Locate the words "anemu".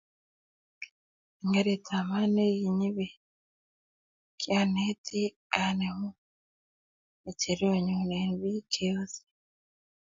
5.63-6.09